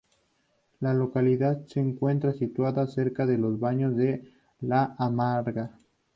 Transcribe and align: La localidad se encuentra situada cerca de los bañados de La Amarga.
La 0.79 0.95
localidad 0.95 1.63
se 1.67 1.79
encuentra 1.79 2.33
situada 2.33 2.87
cerca 2.87 3.27
de 3.27 3.37
los 3.37 3.59
bañados 3.59 3.97
de 3.97 4.33
La 4.61 4.95
Amarga. 4.97 5.73